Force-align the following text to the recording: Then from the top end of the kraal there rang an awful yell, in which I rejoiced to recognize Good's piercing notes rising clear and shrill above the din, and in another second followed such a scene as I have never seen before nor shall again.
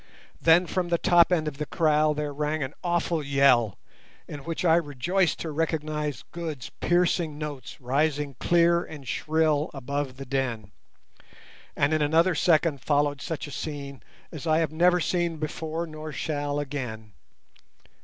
Then 0.41 0.65
from 0.65 0.89
the 0.89 0.97
top 0.97 1.31
end 1.31 1.47
of 1.47 1.59
the 1.59 1.67
kraal 1.67 2.15
there 2.15 2.33
rang 2.33 2.63
an 2.63 2.73
awful 2.83 3.21
yell, 3.21 3.77
in 4.27 4.39
which 4.39 4.65
I 4.65 4.75
rejoiced 4.77 5.37
to 5.41 5.51
recognize 5.51 6.23
Good's 6.31 6.71
piercing 6.79 7.37
notes 7.37 7.79
rising 7.79 8.33
clear 8.39 8.83
and 8.83 9.07
shrill 9.07 9.69
above 9.75 10.17
the 10.17 10.25
din, 10.25 10.71
and 11.75 11.93
in 11.93 12.01
another 12.01 12.33
second 12.33 12.81
followed 12.81 13.21
such 13.21 13.45
a 13.45 13.51
scene 13.51 14.01
as 14.31 14.47
I 14.47 14.57
have 14.57 14.71
never 14.71 14.99
seen 14.99 15.37
before 15.37 15.85
nor 15.85 16.11
shall 16.11 16.59
again. 16.59 17.13